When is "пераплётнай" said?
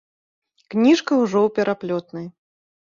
1.61-2.27